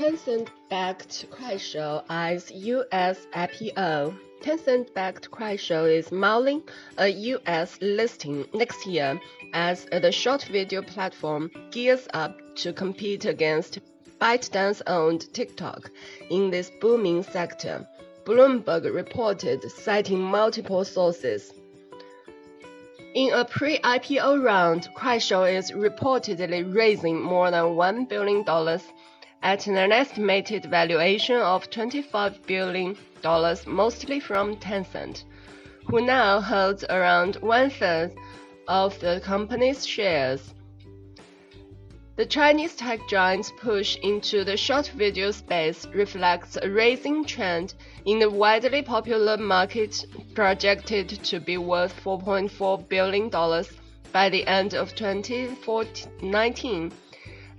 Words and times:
Tencent-backed 0.00 1.26
Kuaishou 1.30 2.02
eyes 2.08 2.50
U.S. 2.50 3.26
IPO. 3.34 4.18
Tencent-backed 4.40 5.30
Kuaishou 5.30 5.94
is 5.94 6.10
mulling 6.10 6.62
a 6.96 7.08
U.S. 7.08 7.76
listing 7.82 8.46
next 8.54 8.86
year 8.86 9.20
as 9.52 9.84
the 9.92 10.10
short 10.10 10.44
video 10.44 10.80
platform 10.80 11.50
gears 11.70 12.08
up 12.14 12.34
to 12.56 12.72
compete 12.72 13.26
against 13.26 13.80
ByteDance-owned 14.18 15.30
TikTok 15.34 15.90
in 16.30 16.50
this 16.50 16.70
booming 16.80 17.22
sector. 17.22 17.86
Bloomberg 18.24 18.90
reported, 18.94 19.70
citing 19.70 20.22
multiple 20.22 20.86
sources. 20.86 21.52
In 23.14 23.34
a 23.34 23.44
pre-IPO 23.44 24.42
round, 24.42 24.88
Kuaishou 24.96 25.54
is 25.54 25.72
reportedly 25.72 26.74
raising 26.74 27.20
more 27.20 27.50
than 27.50 27.64
$1 27.64 28.08
billion 28.08 28.46
at 29.42 29.66
an 29.66 29.92
estimated 29.92 30.66
valuation 30.66 31.36
of 31.36 31.70
$25 31.70 32.46
billion, 32.46 32.96
mostly 33.66 34.20
from 34.20 34.56
Tencent, 34.56 35.24
who 35.86 36.04
now 36.04 36.40
holds 36.40 36.84
around 36.84 37.36
one 37.36 37.70
third 37.70 38.12
of 38.68 38.98
the 39.00 39.20
company's 39.24 39.86
shares. 39.86 40.54
The 42.16 42.26
Chinese 42.26 42.76
tech 42.76 43.00
giant's 43.08 43.50
push 43.58 43.96
into 44.02 44.44
the 44.44 44.56
short 44.56 44.88
video 44.88 45.30
space 45.30 45.86
reflects 45.86 46.58
a 46.60 46.70
rising 46.70 47.24
trend 47.24 47.72
in 48.04 48.18
the 48.18 48.28
widely 48.28 48.82
popular 48.82 49.38
market 49.38 50.04
projected 50.34 51.08
to 51.08 51.40
be 51.40 51.56
worth 51.56 51.98
$4.4 52.04 52.86
billion 52.90 53.30
by 54.12 54.28
the 54.28 54.46
end 54.46 54.74
of 54.74 54.94
2019 54.94 56.92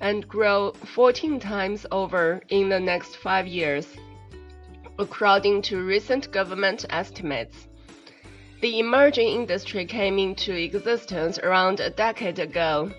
and 0.02 0.28
grow 0.28 0.72
14 0.72 1.40
times 1.40 1.86
over 1.92 2.42
in 2.50 2.70
the 2.70 2.80
next 2.80 3.18
five 3.18 3.48
years, 3.48 3.88
according 5.00 5.62
to 5.62 5.86
recent 5.86 6.32
government 6.32 6.86
estimates. 6.90 7.68
The 8.62 8.80
emerging 8.80 9.28
industry 9.28 9.86
came 9.86 10.20
into 10.20 10.54
existence 10.54 11.40
around 11.40 11.80
a 11.80 11.90
decade 11.90 12.40
ago, 12.40 12.92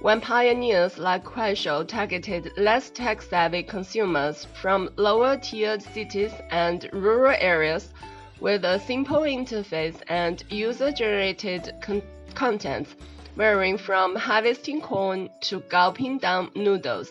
when 0.00 0.20
pioneers 0.20 0.98
like 0.98 1.24
Kuaishou 1.24 1.86
targeted 1.88 2.52
less 2.56 2.90
tech-savvy 2.90 3.62
consumers 3.62 4.46
from 4.60 4.90
lower-tiered 4.96 5.82
cities 5.82 6.32
and 6.50 6.88
rural 6.92 7.36
areas 7.38 7.92
with 8.40 8.64
a 8.64 8.78
simple 8.80 9.22
interface 9.22 10.00
and 10.08 10.44
user-generated 10.50 11.72
con 11.80 12.02
content 12.34 12.88
varying 13.36 13.76
from 13.76 14.16
harvesting 14.16 14.80
corn 14.80 15.28
to 15.42 15.60
gulping 15.68 16.16
down 16.16 16.50
noodles. 16.54 17.10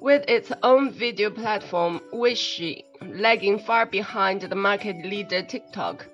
With 0.00 0.24
its 0.28 0.50
own 0.64 0.90
video 0.90 1.30
platform, 1.30 2.00
Weishi 2.12 2.84
lagging 3.00 3.60
far 3.60 3.86
behind 3.86 4.40
the 4.40 4.56
market 4.56 5.06
leader 5.06 5.40
TikTok, 5.40 6.04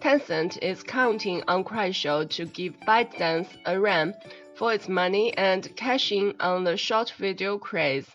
Tencent 0.00 0.58
is 0.60 0.82
counting 0.82 1.42
on 1.48 1.64
Kuaishou 1.64 2.28
to 2.28 2.44
give 2.44 2.78
ByteDance 2.80 3.48
a 3.64 3.80
run 3.80 4.14
for 4.54 4.74
its 4.74 4.86
money 4.86 5.32
and 5.38 5.74
cashing 5.74 6.34
on 6.38 6.64
the 6.64 6.76
short 6.76 7.10
video 7.16 7.56
craze. 7.56 8.10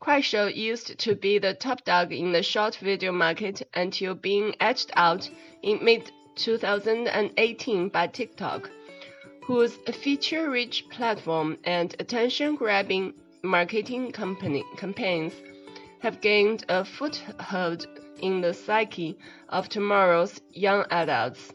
Kuaishou 0.00 0.56
used 0.56 0.98
to 0.98 1.14
be 1.14 1.38
the 1.38 1.52
top 1.52 1.84
dog 1.84 2.14
in 2.14 2.32
the 2.32 2.42
short 2.42 2.76
video 2.76 3.12
market 3.12 3.68
until 3.74 4.14
being 4.14 4.54
edged 4.58 4.90
out 4.94 5.28
in 5.62 5.84
mid 5.84 6.10
2018 6.36 7.90
by 7.90 8.06
TikTok 8.06 8.70
whose 9.46 9.76
feature-rich 9.92 10.88
platform 10.90 11.56
and 11.64 11.94
attention-grabbing 12.00 13.14
marketing 13.42 14.10
company, 14.10 14.64
campaigns 14.76 15.32
have 16.00 16.20
gained 16.20 16.64
a 16.68 16.84
foothold 16.84 17.86
in 18.20 18.40
the 18.40 18.52
psyche 18.52 19.16
of 19.48 19.68
tomorrow's 19.68 20.40
young 20.52 20.84
adults. 20.90 21.52